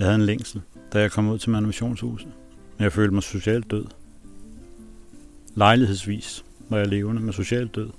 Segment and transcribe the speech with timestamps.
[0.00, 2.28] Jeg havde en længsel, da jeg kom ud til Manovationshuset.
[2.76, 3.84] Men jeg følte mig socialt død.
[5.54, 7.90] Lejlighedsvis var jeg levende med socialt død.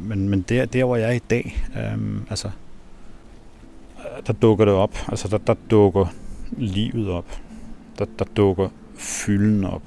[0.00, 2.50] Men, men der, der, hvor jeg er i dag, øhm, altså,
[4.26, 4.94] der dukker det op.
[5.08, 6.06] Altså, der, der dukker
[6.50, 7.40] livet op.
[7.98, 9.82] Der, der dukker fylden op.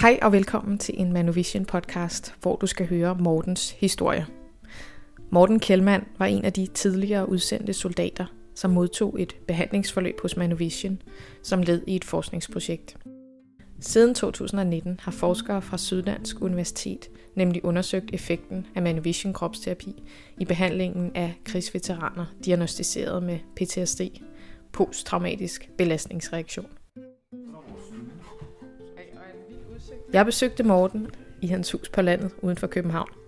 [0.00, 4.26] Hej og velkommen til en Manovision podcast, hvor du skal høre Mortens historie.
[5.32, 11.02] Morten Kjellmann var en af de tidligere udsendte soldater, som modtog et behandlingsforløb hos Manovision
[11.42, 12.96] som led i et forskningsprojekt.
[13.80, 20.02] Siden 2019 har forskere fra Syddansk Universitet nemlig undersøgt effekten af Manovision kropsterapi
[20.38, 24.00] i behandlingen af krigsveteraner diagnostiseret med PTSD,
[24.72, 26.66] posttraumatisk belastningsreaktion.
[30.12, 31.06] Jeg besøgte Morten
[31.42, 33.19] i hans hus på landet uden for København.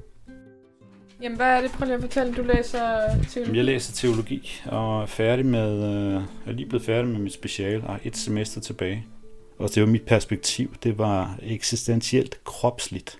[1.23, 1.71] Jamen, hvad er det?
[1.71, 2.35] Prøv lige at fortælle.
[2.35, 3.57] Du læser teologi.
[3.57, 7.85] Jeg læser teologi og er færdig med, øh, er lige blevet færdig med mit speciale
[7.85, 9.07] og et semester tilbage.
[9.59, 10.74] Og det var mit perspektiv.
[10.83, 13.19] Det var eksistentielt kropsligt.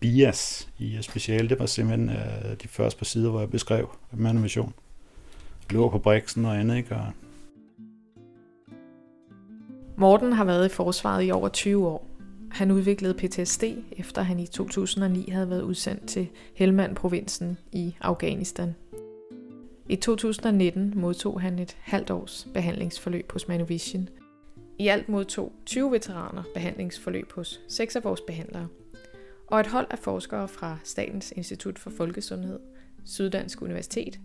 [0.00, 4.74] Bias i speciale, det var simpelthen øh, de første par sider, hvor jeg beskrev manovation.
[5.70, 6.94] Lå på briksen og andet, ikke?
[6.94, 7.06] Og
[9.96, 12.06] Morten har været i forsvaret i over 20 år.
[12.50, 18.74] Han udviklede PTSD, efter han i 2009 havde været udsendt til Helmand-provinsen i Afghanistan.
[19.88, 24.08] I 2019 modtog han et halvt års behandlingsforløb hos Manovision.
[24.78, 28.68] I alt modtog 20 veteraner behandlingsforløb hos seks af vores behandlere.
[29.46, 32.58] Og et hold af forskere fra Statens Institut for Folkesundhed,
[33.04, 34.20] Syddansk Universitet,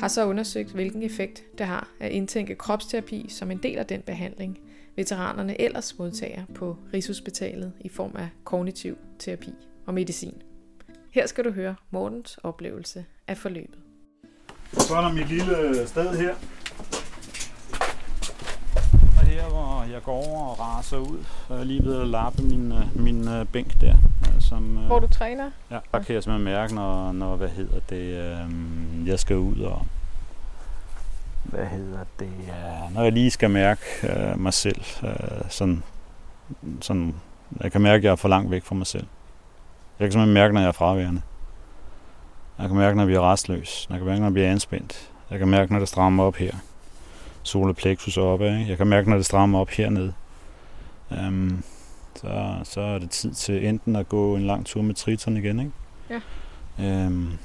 [0.00, 4.02] har så undersøgt, hvilken effekt det har at indtænke kropsterapi som en del af den
[4.02, 4.58] behandling,
[4.96, 9.54] veteranerne ellers modtager på Rigshospitalet i form af kognitiv terapi
[9.86, 10.34] og medicin.
[11.10, 13.78] Her skal du høre Mortens oplevelse af forløbet.
[14.72, 16.34] Så er der mit lille sted her.
[19.18, 21.24] Og her, hvor jeg går over og raser ud.
[21.50, 23.96] Jeg er lige ved at lappe min, øh, min øh, bænk der.
[24.34, 25.50] øh, Som, Hvor du træner.
[25.70, 29.60] Ja, der kan jeg simpelthen mærke, når, når hvad hedder det, øh, jeg skal ud
[29.60, 29.86] og
[31.44, 32.32] hvad hedder det,
[32.94, 35.10] når jeg lige skal mærke øh, mig selv, øh,
[35.48, 35.82] sådan,
[36.80, 37.14] sådan,
[37.60, 39.06] jeg kan mærke, at jeg er for langt væk fra mig selv.
[39.98, 41.22] Jeg kan simpelthen mærke, når jeg er fraværende.
[42.58, 43.86] Jeg kan mærke, når vi er restløs.
[43.90, 45.10] Jeg kan mærke, når vi er anspændt.
[45.30, 46.54] Jeg kan mærke, når det strammer op her.
[47.42, 48.68] Solar plexus oppe, ikke?
[48.68, 50.12] Jeg kan mærke, når det strammer op hernede.
[51.10, 51.62] Um,
[52.14, 55.60] så, så er det tid til enten at gå en lang tur med triton igen,
[55.60, 55.72] ikke?
[56.78, 57.06] Ja.
[57.06, 57.38] Um,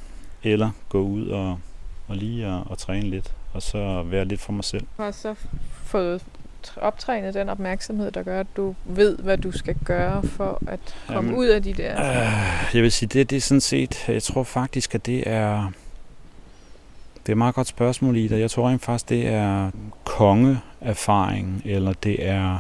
[0.44, 1.60] eller gå ud og,
[2.08, 4.88] og lige og, og træne lidt, og så være lidt for mig selv.
[4.98, 5.36] Har så
[5.84, 6.24] fået
[6.68, 10.80] tr- optrænet den opmærksomhed, der gør, at du ved, hvad du skal gøre for at
[11.08, 11.96] komme Jamen, ud af de der...
[11.96, 15.72] Uh, jeg vil sige, det, det er sådan set, jeg tror faktisk, at det er,
[17.14, 18.40] det er et meget godt spørgsmål i det.
[18.40, 19.72] Jeg tror rent faktisk, det er
[20.06, 22.60] kongeerfaring, eller det er,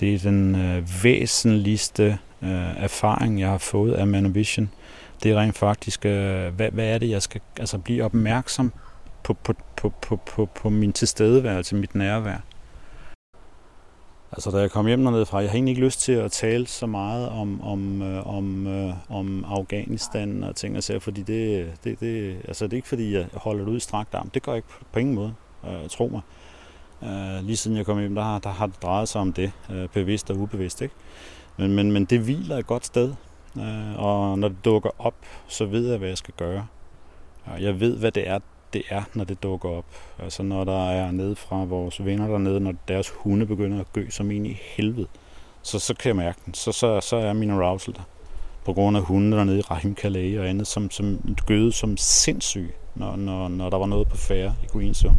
[0.00, 4.70] det er den øh, væsentligste øh, erfaring, jeg har fået af Manovision.
[5.22, 8.72] Det er rent faktisk, øh, hvad, hvad er det, jeg skal altså, blive opmærksom
[9.22, 12.38] på, på, på, på, på, på min tilstedeværelse, mit nærvær.
[14.32, 16.66] Altså, da jeg kom hjem dernede fra, jeg har egentlig ikke lyst til at tale
[16.66, 21.72] så meget om, om, øh, om, øh, om Afghanistan og ting og sager, fordi det,
[21.84, 24.30] det, det, altså, det er ikke fordi, jeg holder det ud i strakt arm.
[24.30, 25.34] Det gør jeg ikke på, på ingen måde,
[25.64, 26.20] øh, tro mig.
[27.02, 29.52] Øh, lige siden jeg kom hjem, der har, der har det drejet sig om det,
[29.70, 30.82] øh, bevidst og ubevidst.
[30.82, 30.94] Ikke?
[31.56, 33.14] Men, men, men det hviler et godt sted,
[33.56, 35.14] øh, og når det dukker op,
[35.46, 36.66] så ved jeg, hvad jeg skal gøre.
[37.44, 38.38] Og jeg ved, hvad det er,
[38.72, 39.84] det er, når det dukker op.
[40.18, 44.10] Altså når der er nede fra vores venner dernede, når deres hunde begynder at gø
[44.10, 45.06] som en i helvede,
[45.62, 46.54] så, så kan jeg mærke den.
[46.54, 48.02] Så, så, så er min arousal der.
[48.64, 52.74] På grund af hundene dernede i Rahim Calais og andet, som, som gøde som sindssyg,
[52.94, 55.16] når, når, når der var noget på færre i Queensum.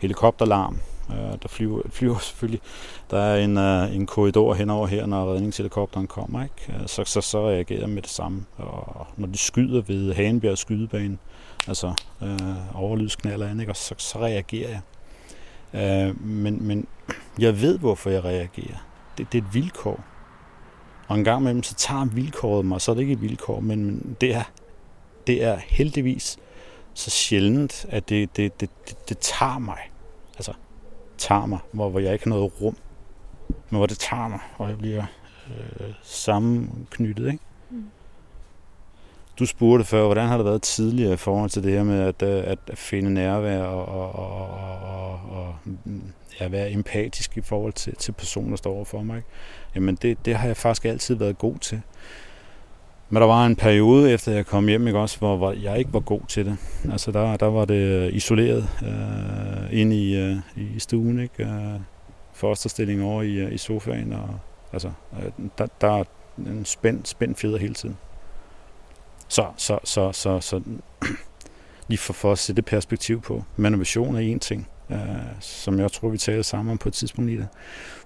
[0.00, 0.78] Helikopterlarm,
[1.10, 2.60] øh, der flyver, flyver selvfølgelig.
[3.10, 6.42] Der er en, øh, en korridor henover her, når redningshelikopteren kommer.
[6.42, 6.80] Ikke?
[6.80, 8.44] Øh, så, så, så reagerer jeg med det samme.
[8.56, 11.18] Og når de skyder ved Hanbjerg skydebane,
[11.68, 13.72] altså øh, overlydsknaller og andet, ikke?
[13.72, 14.80] Og så, så reagerer jeg.
[16.08, 16.86] Øh, men, men
[17.38, 18.86] jeg ved, hvorfor jeg reagerer.
[19.18, 20.04] Det, det er et vilkår.
[21.08, 23.84] Og en gang imellem, så tager vilkåret mig, så er det ikke et vilkår, men,
[23.84, 24.42] men det, er,
[25.26, 26.38] det er heldigvis
[26.94, 29.78] så sjældent, at det, det, det, det, det tager mig.
[30.36, 30.52] Altså,
[31.18, 32.76] tager mig, hvor, hvor jeg ikke har noget rum,
[33.48, 35.04] men hvor det tager mig, og jeg bliver
[35.48, 37.44] øh, sammenknyttet, ikke?
[37.70, 37.90] Mm.
[39.40, 42.22] Du spurgte før, hvordan har det været tidligere i forhold til det her med at,
[42.22, 44.50] øh, at, finde nærvær og, og, og,
[44.82, 45.54] og, og
[45.84, 46.02] mm,
[46.40, 49.16] ja, være empatisk i forhold til, til personen, der står overfor mig.
[49.16, 49.28] Ikke?
[49.74, 51.80] Jamen det, det har jeg faktisk altid været god til.
[53.08, 55.92] Men der var en periode, efter jeg kom hjem, ikke også, hvor, hvor jeg ikke
[55.92, 56.56] var god til det.
[56.92, 61.44] Altså der, der var det øh, isoleret øh, inde i, øh, i stuen, ikke?
[61.44, 61.80] Øh,
[62.32, 64.28] fosterstilling over i, øh, i sofaen, og
[64.72, 66.04] altså, øh, der, der er
[66.38, 67.96] en spændt, spændt fjeder hele tiden.
[69.30, 70.62] Så, så, så, så, så
[71.88, 73.44] lige for, for at sætte det perspektiv på.
[73.56, 74.98] Manovation er en ting, øh,
[75.40, 77.48] som jeg tror, vi taler sammen om på et tidspunkt i det.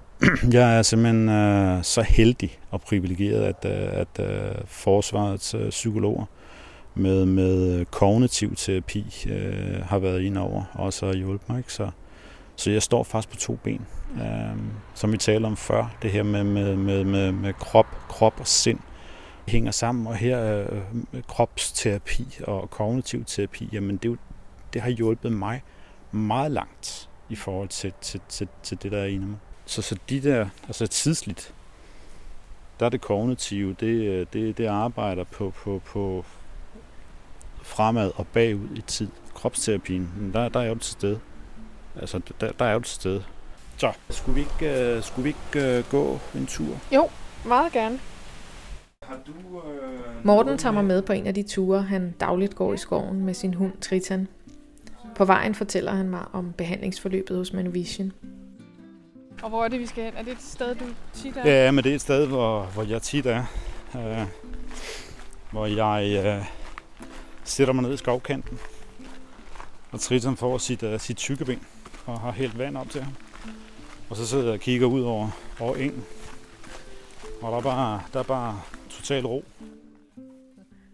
[0.55, 6.25] jeg er simpelthen øh, så heldig og privilegeret, at, øh, at øh, forsvarets øh, psykologer
[6.94, 11.59] med, med øh, kognitiv terapi øh, har været ind over og så har hjulpet mig.
[11.59, 11.73] Ikke?
[11.73, 11.91] Så,
[12.56, 13.87] så jeg står faktisk på to ben.
[14.17, 14.56] Øh,
[14.94, 18.47] som vi talte om før, det her med, med, med, med, med krop, krop og
[18.47, 18.79] sind
[19.49, 24.19] hænger sammen, og her øh, kropsterapi og kognitiv terapi, jamen det,
[24.73, 25.62] det har hjulpet mig
[26.12, 29.38] meget langt i forhold til, til, til, til det, der er inde i mig.
[29.67, 31.55] Så, så de der, altså tidsligt,
[32.81, 36.25] der er det kognitive, det, øh, det, det arbejder på, på, på
[37.62, 39.08] fremad og bagud i tid.
[39.35, 41.20] Kropsterapien, mm, der, der er jo til stede.
[42.00, 43.25] Altså, der, der er jo til stede.
[43.76, 46.79] Så, skulle vi ikke, uh, skulle vi ikke uh, gå en tur?
[46.93, 47.08] Jo,
[47.44, 47.99] meget gerne.
[49.06, 52.75] Har du, uh, Morten tager mig med på en af de ture, han dagligt går
[52.75, 54.29] i skoven med sin hund Tritan.
[55.15, 58.12] På vejen fortæller han mig om behandlingsforløbet hos Manovision.
[59.43, 60.12] Og hvor er det, vi skal hen?
[60.17, 61.51] Er det et sted, du tit er?
[61.51, 63.45] Ja, men det er et sted, hvor, hvor jeg tit er.
[63.95, 64.01] Uh,
[65.50, 66.47] hvor jeg uh,
[67.45, 68.59] sætter mig ned i skovkanten.
[69.91, 71.61] Og Triton får sit, uh, sit tykkeben
[72.07, 73.12] og har helt vand op til ham.
[74.11, 75.29] Og så sidder jeg og kigger ud over,
[75.61, 76.05] over engen.
[77.43, 78.61] Og der er bare, der er bare
[79.05, 79.45] total ro.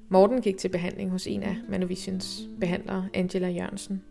[0.08, 4.02] Morten gik til behandling hos en af Manovisions behandlere, Angela Jørgensen.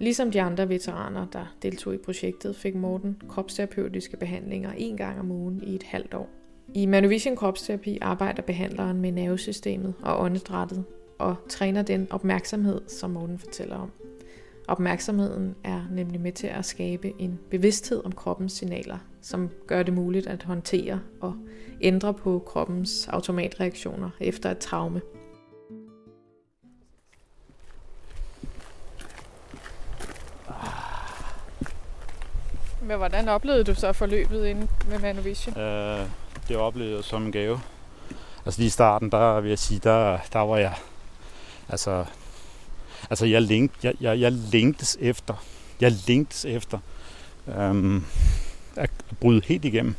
[0.00, 5.30] Ligesom de andre veteraner, der deltog i projektet, fik Morten kropsterapeutiske behandlinger en gang om
[5.30, 6.28] ugen i et halvt år.
[6.74, 10.84] I Manovision Kropsterapi arbejder behandleren med nervesystemet og åndedrættet
[11.18, 13.90] og træner den opmærksomhed, som Morten fortæller om.
[14.68, 19.94] Opmærksomheden er nemlig med til at skabe en bevidsthed om kroppens signaler, som gør det
[19.94, 21.34] muligt at håndtere og
[21.80, 25.00] ændre på kroppens automatreaktioner efter et traume.
[32.82, 35.58] Men hvordan oplevede du så forløbet inde med Manovision?
[35.58, 36.06] Øh,
[36.48, 37.60] det oplevede jeg som en gave.
[38.46, 40.74] Altså lige i starten, der vil jeg sige, der, der var jeg...
[41.68, 42.04] Altså,
[43.10, 45.44] altså jeg, længt, jeg, jeg, jeg længtes efter,
[45.80, 46.78] jeg længtes efter
[47.48, 48.04] øhm,
[48.80, 48.90] at
[49.20, 49.94] bryde helt igennem,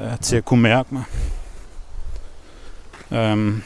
[0.00, 1.04] øh, til at kunne mærke mig.
[3.10, 3.62] Øhm,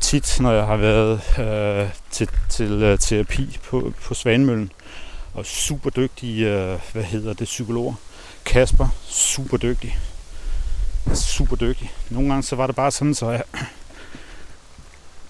[0.00, 4.72] tit, når jeg har været øh, til, til øh, terapi på, på Svanemøllen,
[5.34, 7.96] og super dygtige, øh, hvad hedder det, psykolog,
[8.44, 9.98] Kasper, super dygtig.
[11.14, 11.92] Super dygtig.
[12.10, 13.42] Nogle gange så var det bare sådan, så jeg,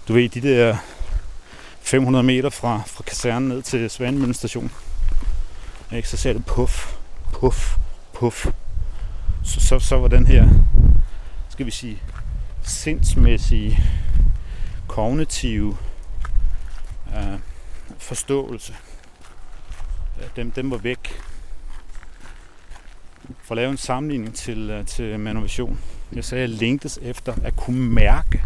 [0.09, 0.77] du ved, de der
[1.81, 4.73] 500 meter fra, fra kasernen ned til Svanemøllen station.
[5.93, 6.09] Ikke?
[6.09, 6.98] Så ser det puff,
[7.41, 7.77] puff,
[8.13, 8.47] puff.
[9.45, 10.49] Så, så, så var den her,
[11.49, 12.03] skal vi sige,
[12.63, 13.79] sindsmæssige,
[14.89, 15.77] kognitive
[17.17, 17.39] øh,
[17.99, 18.75] forståelse
[20.37, 21.21] dem, dem var væk.
[23.43, 25.81] For at lave en sammenligning til, øh, til Manovation.
[26.13, 28.45] Jeg sagde, at jeg længtes efter at kunne mærke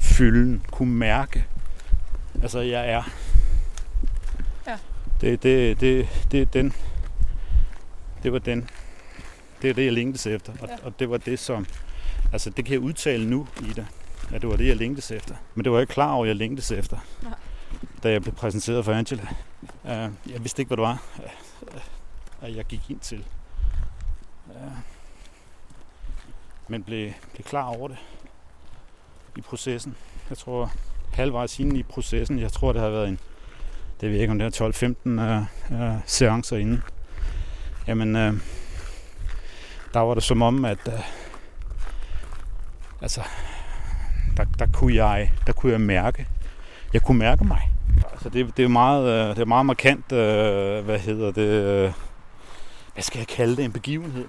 [0.00, 1.44] fylden, kunne mærke,
[2.42, 3.02] altså jeg er.
[4.66, 4.76] Ja.
[5.20, 6.72] Det, det, det, det, den,
[8.22, 8.70] det var den.
[9.62, 10.52] Det er det, jeg længtes efter.
[10.60, 10.76] Og, ja.
[10.82, 11.66] og det var det, som...
[12.32, 13.86] Altså, det kan jeg udtale nu i det,
[14.32, 15.34] at det var det, jeg længtes efter.
[15.54, 17.32] Men det var jeg ikke klar over, at jeg længtes efter, Nej.
[18.02, 19.26] da jeg blev præsenteret for Angela.
[19.84, 19.90] Uh,
[20.32, 23.24] jeg vidste ikke, hvad det var, uh, at jeg gik ind til.
[24.46, 24.54] Uh,
[26.68, 27.98] men blev, blev klar over det
[29.36, 29.96] i processen.
[30.30, 30.72] Jeg tror
[31.12, 33.18] halvvejs inde i processen, jeg tror det har været en,
[34.00, 36.82] det ved jeg ikke om det er 12-15 uh, uh, seancer inden.
[37.88, 38.34] Jamen, øh,
[39.94, 41.00] der var det som om, at øh,
[43.02, 43.22] altså,
[44.36, 46.26] der, der, kunne jeg, der kunne jeg mærke,
[46.92, 47.70] jeg kunne mærke mig.
[48.12, 51.92] Altså det, det, er meget, øh, det er meget markant, øh, hvad hedder det, øh,
[52.92, 54.28] hvad skal jeg kalde det, en begivenhed.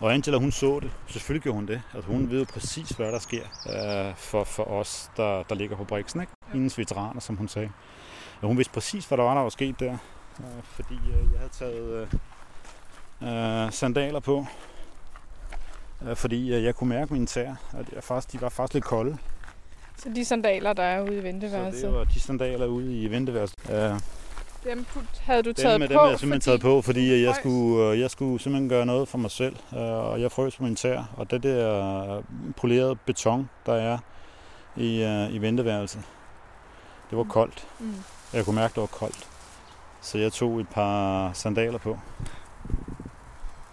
[0.00, 0.90] Og Angela, hun så det.
[1.06, 1.82] Selvfølgelig gjorde hun det.
[1.94, 5.76] Altså, hun ved jo præcis, hvad der sker øh, for, for os, der, der ligger
[5.76, 6.20] på Brixen.
[6.20, 6.32] Ikke?
[6.52, 7.70] Hendes veteraner, som hun sagde.
[8.40, 9.92] Og hun vidste præcis, hvad der var, der var sket der.
[10.40, 12.18] Øh, fordi øh, jeg havde taget øh,
[13.22, 14.46] øh, sandaler på.
[16.08, 17.54] Øh, fordi øh, jeg kunne mærke mine tæer.
[17.72, 19.18] Og de, faktisk, de var faktisk lidt kolde.
[19.96, 21.80] Så de sandaler, der er ude i venteværelset?
[21.80, 23.58] Så det var de sandaler ude i venteværelset.
[23.68, 24.00] Uh,
[24.64, 24.86] Dem
[25.20, 25.92] havde du Dem, taget med på?
[25.92, 29.08] dem er jeg simpelthen taget på, fordi jeg skulle, øh, jeg skulle simpelthen gøre noget
[29.08, 31.02] for mig selv, øh, og jeg frøs på min tær.
[31.16, 32.22] Og det der
[32.56, 33.98] polerede beton, der er
[34.76, 36.02] i, øh, i venteværelset,
[37.10, 37.66] det var koldt.
[37.78, 37.94] Mm.
[38.32, 39.28] Jeg kunne mærke, det var koldt.
[40.00, 41.98] Så jeg tog et par sandaler på,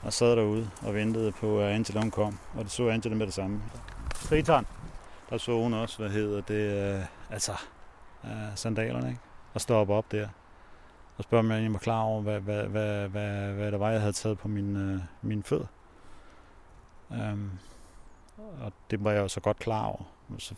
[0.06, 2.38] og sad derude og ventede på, at Angela hun kom.
[2.54, 3.62] Og det så Angela med det samme.
[4.16, 4.66] Fritan.
[5.30, 7.52] Der så hun også, hvad hedder det, øh, altså
[8.26, 9.22] øh, sandalerne, ikke?
[9.54, 10.28] Og stoppe op der.
[11.18, 14.00] Og spørge, om jeg var klar over, hvad, hvad, hvad, hvad, hvad det var, jeg
[14.00, 15.68] havde taget på min, øh, mine fødder.
[17.10, 17.52] Um,
[18.62, 20.04] og det var jeg jo så godt klar over.
[20.38, 20.56] Så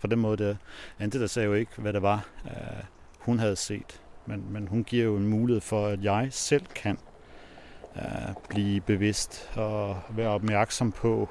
[0.00, 0.56] på den måde, der,
[0.98, 2.84] Ante der sagde jo ikke, hvad det var, uh,
[3.18, 4.00] hun havde set.
[4.26, 6.98] Men, men hun giver jo en mulighed for, at jeg selv kan
[8.48, 11.28] blive bevidst og være opmærksom på,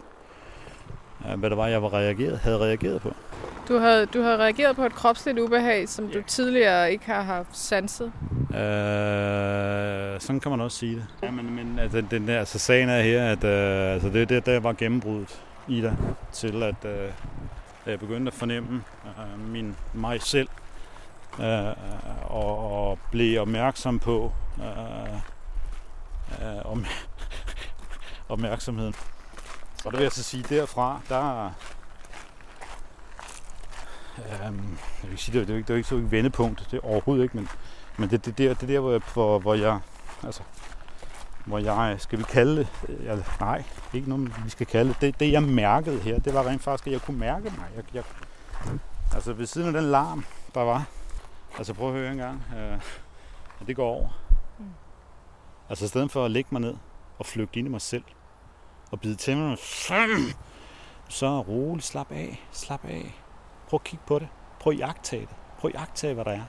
[1.19, 3.13] uh, hvad det var, jeg var reageret, havde reageret på.
[3.67, 7.57] Du havde, du havde reageret på et kropsligt ubehag, som du tidligere ikke har haft
[7.57, 8.11] sanset.
[8.49, 11.05] Øh, sådan kan man også sige det.
[11.23, 14.45] Ja, men, men altså, den der, altså, sagen er her, at øh, altså, det, det
[14.45, 15.97] der var gennembruddet i dig,
[16.31, 17.11] til at øh,
[17.85, 20.47] jeg begyndte at fornemme øh, min, mig selv,
[21.39, 21.73] øh,
[22.23, 25.19] og, og blev opmærksom på øh,
[26.41, 26.85] øh, om,
[28.29, 28.95] opmærksomheden.
[29.85, 31.51] Og det vil jeg så sige, derfra, der...
[34.17, 36.77] Øhm, jeg vil sige, det er jo ikke, det er ikke så et vendepunkt, det
[36.77, 37.49] er overhovedet ikke, men,
[37.97, 39.79] men det, det, der, det der, hvor jeg, hvor, hvor jeg,
[40.23, 40.41] altså,
[41.45, 42.67] hvor jeg, skal vi kalde det,
[43.03, 46.47] jeg, nej, ikke noget, vi skal kalde det, det, det jeg mærkede her, det var
[46.47, 47.67] rent faktisk, at jeg kunne mærke mig.
[47.75, 48.03] Jeg, jeg,
[49.13, 50.85] altså ved siden af den larm, der var,
[51.57, 52.79] altså prøv at høre en gang, øh,
[53.67, 54.09] det går over.
[55.69, 56.75] Altså i stedet for at lægge mig ned
[57.19, 58.03] og flygte ind i mig selv,
[58.91, 59.57] og bide tænderne
[61.09, 63.21] så roligt, slap af, slap af.
[63.67, 64.27] Prøv at kigge på det.
[64.59, 65.35] Prøv at jagtage det.
[65.59, 66.43] Prøv at jagtage, hvad der er.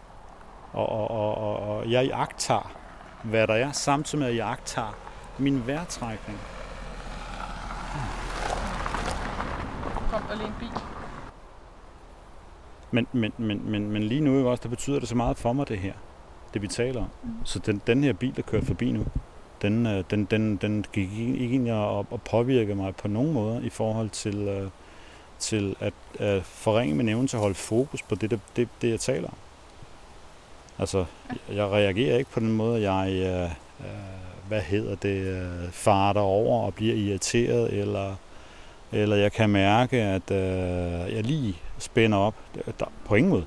[0.73, 2.73] Og, og, og, og, og jeg jagtager,
[3.25, 4.93] hvad der er, samtidig med at jeg jagtager
[5.39, 6.39] min vejrtrækning.
[10.11, 10.83] Kom der lige en bil.
[12.91, 15.53] Men, men, men, men, men lige nu, ikke også, der betyder det så meget for
[15.53, 15.95] mig, det her.
[16.55, 17.09] Det vi taler om.
[17.23, 17.31] Mm.
[17.45, 19.07] Så den, den her bil, der kører forbi nu,
[19.63, 23.61] den, øh, den, den, den gik ikke ind og, og påvirke mig på nogen måde
[23.65, 24.69] i forhold til, øh,
[25.39, 28.91] til at, at forringe min evne til at holde fokus på det, det, det, det
[28.91, 29.35] jeg taler om.
[30.79, 31.05] Altså,
[31.53, 33.43] jeg reagerer ikke på den måde, jeg, øh,
[33.81, 38.15] øh, hvad hedder det, øh, farter over og bliver irriteret, eller,
[38.93, 42.35] eller jeg kan mærke, at øh, jeg lige spænder op.
[42.81, 43.45] Der, på ingen måde.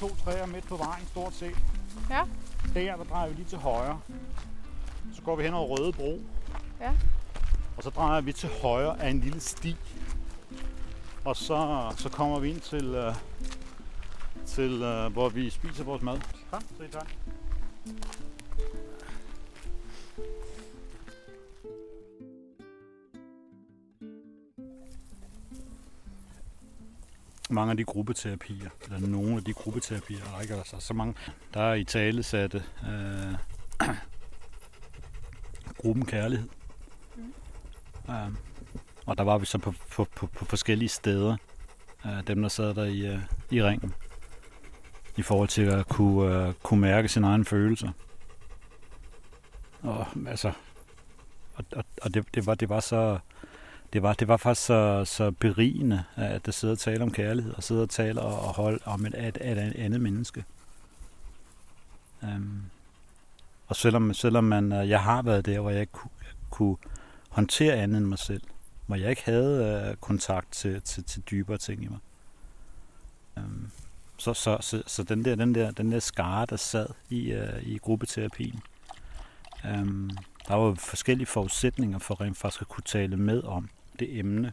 [0.00, 1.56] To træer midt på vejen, stort set.
[2.10, 2.24] Ja.
[2.74, 4.00] Der, der drejer vi lige til højre.
[5.14, 6.20] Så går vi hen over Røde Bro.
[6.80, 6.92] Ja.
[7.76, 9.76] Og så drejer vi til højre af en lille sti.
[11.24, 13.14] Og så, så kommer vi ind til, uh,
[14.46, 16.20] til uh, hvor vi spiser vores mad.
[16.50, 17.08] Kom, se tak.
[27.50, 31.14] Mange af de gruppeterapier, eller nogle af de gruppeterapier, der ikke altså så mange,
[31.54, 33.88] der er i tale satte øh,
[35.80, 36.48] gruppen kærlighed.
[37.16, 37.32] Mm.
[38.14, 38.30] Øh,
[39.06, 41.36] og der var vi så på, på, på, på forskellige steder,
[42.06, 43.18] øh, dem der sad der i, øh,
[43.50, 43.94] i ringen,
[45.16, 47.90] i forhold til at kunne, øh, kunne mærke sine egne følelser.
[49.82, 50.52] Og altså,
[51.54, 53.18] og, og, og det, det, var, det var så
[53.92, 57.54] det var, det var faktisk så, så berigende, at der sidder og taler om kærlighed,
[57.54, 60.44] og sidder og taler og, og holde om et, et, et andet menneske.
[62.22, 62.62] Um,
[63.66, 66.10] og selvom, selvom man, øh, jeg har været der, hvor jeg ikke kunne,
[66.50, 66.76] kunne
[67.28, 68.42] håndtere andet end mig selv,
[68.86, 71.98] hvor jeg ikke havde uh, kontakt til, til, til dybere ting i mig.
[73.36, 73.70] Um,
[74.18, 77.62] så, så, så, så den der, den der, den der skare, der sad i, uh,
[77.62, 78.60] i gruppeterapien,
[79.64, 80.10] um, øhm,
[80.48, 84.52] der var forskellige forudsætninger for rent faktisk at kunne tale med om det emne,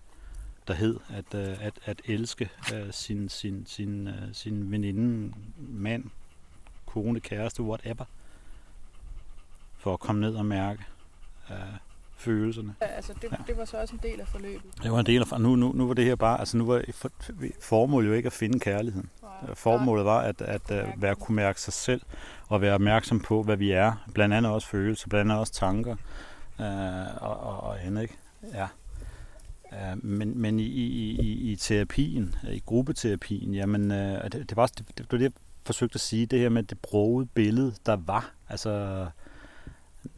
[0.67, 6.03] der hed at, øh, at, at elske øh, sin, sin, sin, øh, sin veninde, mand,
[6.85, 8.05] kone, kæreste, whatever,
[9.77, 10.85] for at komme ned og mærke
[12.23, 12.75] følelserne.
[12.81, 13.37] Ja, altså det, Ja.
[13.47, 14.83] det var så også en del af forløbet.
[14.83, 16.83] Det var en del af, nu, nu, nu var det her bare, altså nu var
[16.93, 17.11] for,
[17.61, 19.09] formålet jo ikke at finde kærligheden.
[19.53, 22.01] Formålet var at, at, at være, kunne mærke sig selv
[22.47, 23.93] og være opmærksom på, hvad vi er.
[24.13, 25.95] Blandt andet også følelser, blandt andet også tanker
[26.59, 26.67] øh,
[27.23, 28.01] og, og, og andet.
[28.01, 28.17] Ikke?
[28.53, 28.67] Ja.
[29.73, 34.65] Øh, men men i, i, i, i terapien, i gruppeterapien, jamen, øh, det, det, var,
[34.67, 35.31] det, det var det, jeg
[35.65, 38.31] forsøgte at sige, det her med det brogede billede, der var.
[38.49, 39.05] Altså,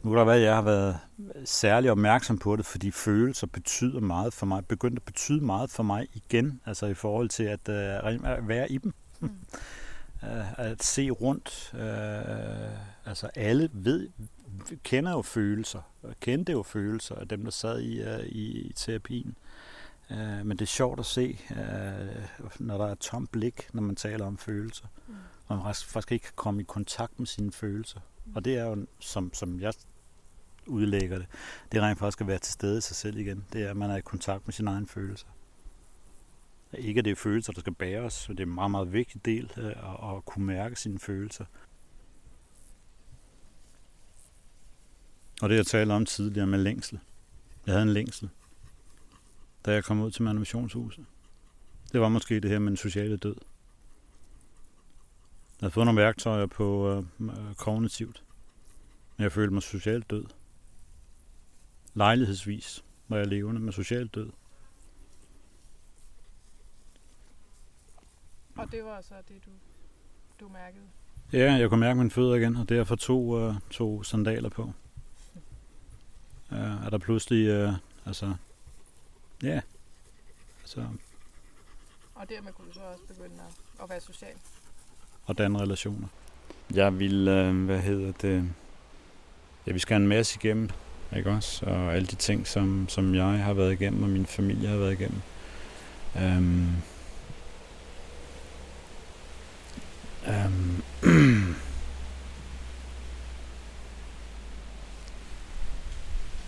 [0.02, 0.98] Nu kan der være, at jeg har været
[1.44, 5.82] særlig opmærksom på det, fordi følelser betyder meget for mig, begyndte at betyde meget for
[5.82, 8.94] mig igen, altså i forhold til at, at være i dem.
[9.20, 9.30] Mm.
[10.22, 11.70] Uh, at se rundt.
[11.74, 14.08] Uh, altså alle ved,
[14.82, 15.80] kender jo følelser,
[16.20, 19.36] kendte jo følelser af dem, der sad i, uh, i, i terapien.
[20.10, 23.96] Uh, men det er sjovt at se, uh, når der er tomt blik, når man
[23.96, 24.86] taler om følelser.
[25.06, 25.14] Mm.
[25.46, 28.00] Og man faktisk ikke kan komme i kontakt med sine følelser.
[28.34, 29.72] Og det er jo, som, som jeg
[30.66, 31.26] udlægger det,
[31.72, 33.44] det er rent faktisk at være til stede i sig selv igen.
[33.52, 35.26] Det er, at man er i kontakt med sine egne følelser.
[36.72, 39.24] Ikke at det er følelser, der skal bære os, det er en meget, meget vigtig
[39.24, 41.44] del øh, at, at kunne mærke sine følelser.
[45.42, 46.98] Og det jeg talte om tidligere med længsel.
[47.66, 48.28] Jeg havde en længsel,
[49.66, 51.04] da jeg kom ud til manipulationshuset.
[51.92, 53.36] Det var måske det her med den sociale død.
[55.60, 56.88] Jeg havde fået nogle værktøjer på
[57.20, 58.24] øh, kognitivt.
[59.16, 60.24] Men jeg følte mig socialt død.
[61.94, 64.30] Lejlighedsvis var jeg levende med socialt død.
[68.56, 69.50] Og det var så det, du,
[70.40, 70.84] du mærkede?
[71.32, 74.62] Ja, jeg kunne mærke mine fødder igen, og derfor to, uh, to sandaler på.
[76.50, 77.74] Uh, er der pludselig, uh,
[78.06, 78.34] altså,
[79.42, 79.62] ja, yeah,
[80.60, 80.88] altså...
[82.14, 84.36] Og dermed kunne du så også begynde at, at være social?
[85.26, 86.08] Og danne relationer.
[86.74, 88.44] Jeg vil, øh, hvad hedder det,
[89.66, 90.70] ja, vi skal have en masse igennem,
[91.16, 91.66] ikke også?
[91.66, 94.92] Og alle de ting, som, som jeg har været igennem, og min familie har været
[94.92, 95.20] igennem.
[96.14, 96.76] Um,
[100.26, 100.82] um,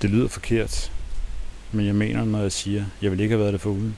[0.02, 0.92] det lyder forkert,
[1.72, 3.96] men jeg mener, når jeg siger, jeg vil ikke have været det foruden.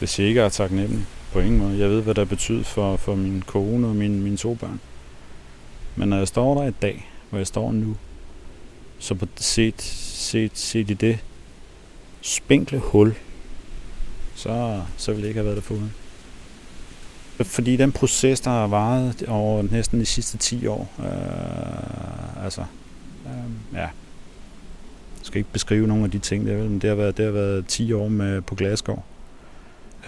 [0.00, 1.06] Det siger ikke, jeg er taknemmelig.
[1.34, 1.78] På ingen måde.
[1.78, 4.80] Jeg ved, hvad det betyder for, for min kone og mine, mine to børn.
[5.96, 7.96] Men når jeg står der i dag, hvor jeg står nu,
[8.98, 11.18] så på set, set, set i det
[12.20, 13.14] spinkle hul,
[14.34, 15.92] så, så ville jeg ikke have været der foruden.
[17.40, 22.60] Fordi den proces, der har varet over næsten de sidste 10 år, øh, altså,
[23.26, 23.90] øh, ja, jeg
[25.22, 27.66] skal ikke beskrive nogle af de ting, der, men det har været, det har været
[27.66, 29.02] 10 år med, på Glasgow.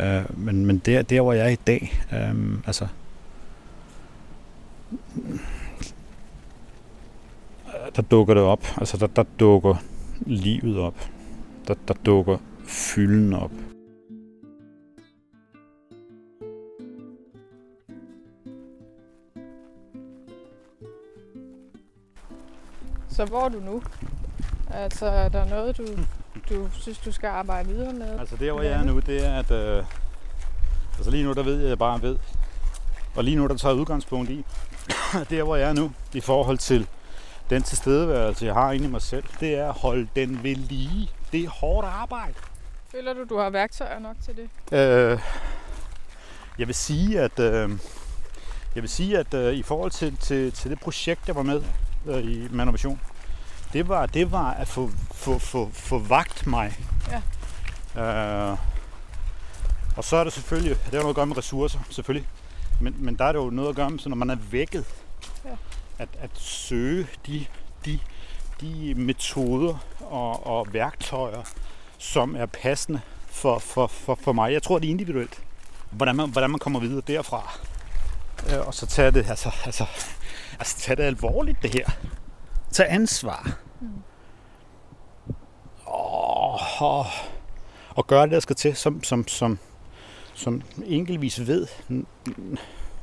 [0.01, 2.87] Øh, men men der, der, hvor jeg er i dag, øh, altså,
[7.97, 8.65] der dukker det op.
[8.77, 9.75] Altså, der, der dukker
[10.21, 11.09] livet op.
[11.69, 13.51] Der, der dukker fylden op.
[23.09, 23.83] Så hvor er du nu?
[24.71, 25.85] Altså, er der noget, du,
[26.51, 28.21] du synes, du skal arbejde videre med?
[28.21, 29.51] Altså, der hvor jeg er nu, det er, at...
[29.51, 29.85] Øh,
[30.97, 32.19] altså lige nu, der ved jeg, at jeg bare ved.
[33.17, 34.45] Og lige nu, der tager udgangspunkt i,
[35.31, 36.87] der hvor jeg er nu, i forhold til
[37.51, 41.11] den tilstedeværelse, jeg har inde i mig selv, det er at holde den ved lige.
[41.33, 42.35] Det er hårdt arbejde.
[42.91, 44.79] Føler du, du har værktøjer nok til det?
[44.79, 45.21] Øh,
[46.59, 47.71] jeg vil sige, at øh,
[48.75, 51.63] jeg vil sige, at øh, i forhold til, til, til det projekt, jeg var med
[52.07, 53.01] øh, i Manovation,
[53.77, 56.79] det var, det var at få, få, få, få vagt mig.
[57.97, 58.03] Ja.
[58.03, 58.59] Øh,
[59.97, 62.29] og så er det selvfølgelig, det har noget at gøre med ressourcer, selvfølgelig.
[62.81, 64.85] Men, men der er det jo noget at gøre med, så når man er vækket,
[65.45, 65.51] ja.
[65.99, 67.47] at, at søge de,
[67.85, 67.99] de,
[68.61, 71.43] de metoder og, og værktøjer,
[71.99, 74.53] som er passende for, for, for, for mig.
[74.53, 75.43] Jeg tror, det er individuelt,
[75.91, 77.59] hvordan man, hvordan man kommer videre derfra.
[78.53, 79.87] Øh, og så tage det, altså, altså,
[80.59, 81.91] altså tage det alvorligt, det her.
[82.73, 83.57] Tag ansvar.
[83.81, 83.89] Mm.
[85.85, 87.07] Og, og,
[87.91, 89.59] og gøre det, der skal til, som, som, som,
[90.35, 91.67] som enkeltvis ved,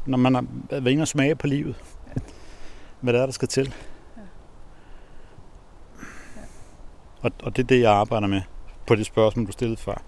[0.06, 1.76] når man har været inde og smage på livet,
[3.02, 3.74] hvad det er, der skal til.
[7.22, 8.42] Og, og det er det, jeg arbejder med
[8.88, 10.02] på det spørgsmål, du stillede før.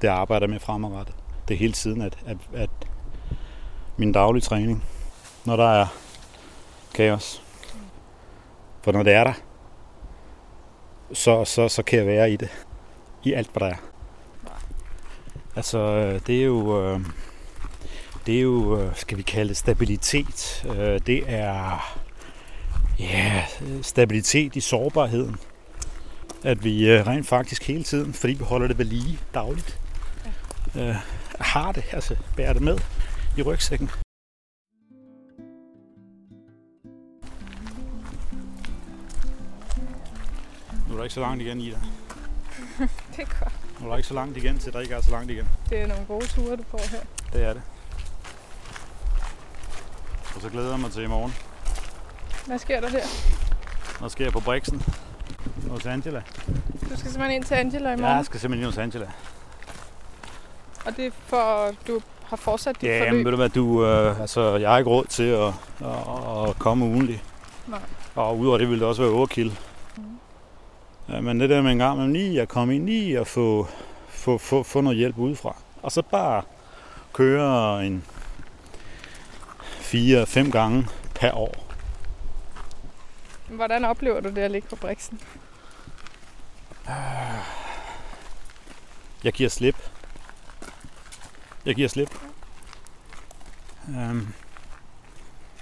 [0.00, 1.14] Det jeg arbejder med fremadrettet.
[1.48, 2.70] Det er hele tiden, at, at, at
[3.96, 4.84] min daglige træning,
[5.44, 5.86] når der er
[6.94, 7.42] kaos,
[8.82, 9.32] for når det er der,
[11.12, 12.48] så, så, så kan jeg være i det.
[13.24, 13.80] I alt, hvad der er.
[15.56, 16.84] Altså, det er jo...
[16.84, 17.00] Øh,
[18.26, 20.66] det er jo, øh, skal vi kalde det stabilitet.
[20.76, 21.96] Øh, det er
[22.98, 23.44] ja,
[23.82, 25.36] stabilitet i sårbarheden.
[26.44, 29.78] At vi øh, rent faktisk hele tiden, fordi vi holder det ved lige dagligt,
[30.74, 30.96] ja.
[31.40, 32.78] har det, altså bærer det med
[33.36, 33.90] i rygsækken.
[40.96, 41.76] Er der ikke så langt igen, Ida.
[43.16, 43.52] det er godt.
[43.80, 45.48] Nu er der ikke så langt igen, til der ikke er så langt igen.
[45.70, 47.00] Det er nogle gode ture, du får her.
[47.32, 47.62] Det er det.
[50.34, 51.34] Og så glæder jeg mig til i morgen.
[52.46, 54.08] Hvad sker der her?
[54.08, 54.82] Skal jeg på Brixen
[55.70, 56.22] hos Angela.
[56.90, 59.06] Du skal simpelthen ind til Angela i Ja, morgen, jeg skal simpelthen hos Angela.
[60.86, 63.24] og det er for, du har fortsat dit Ja, men forløb.
[63.24, 65.46] ved du hvad, du, øh, altså, jeg har ikke råd til at,
[65.80, 67.22] at, at komme ugenligt.
[67.66, 67.80] Nej.
[68.14, 69.58] Og udover det ville det også være overkill.
[71.08, 73.66] Ja, men det der med en gang med lige at komme ind lige og få,
[74.08, 75.56] få, få, få noget hjælp udefra.
[75.82, 76.42] Og så bare
[77.12, 78.04] køre en
[79.80, 81.66] 4-5 gange per år.
[83.48, 85.20] Hvordan oplever du det at ligge på Brixen?
[89.24, 89.90] Jeg giver slip.
[91.66, 92.10] Jeg giver slip.
[93.88, 94.34] Um,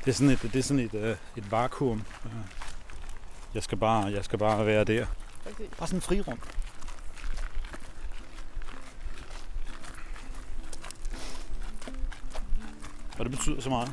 [0.04, 2.04] det er sådan et, det er sådan et, uh, et vakuum.
[2.24, 2.30] Uh,
[3.54, 5.06] jeg skal bare, jeg skal bare være der.
[5.44, 5.70] Præcis.
[5.78, 6.38] Bare sådan en frirum.
[13.18, 13.90] Og det betyder så meget.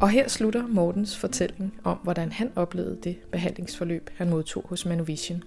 [0.00, 5.42] Og her slutter Mortens fortælling om, hvordan han oplevede det behandlingsforløb, han modtog hos Manovision.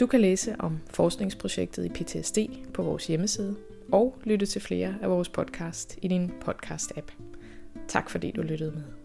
[0.00, 2.38] Du kan læse om forskningsprojektet i PTSD
[2.74, 3.56] på vores hjemmeside
[3.92, 7.12] og lytte til flere af vores podcast i din podcast-app.
[7.88, 9.01] Tak fordi du lyttede med.